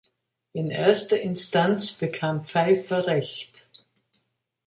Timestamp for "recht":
3.05-3.67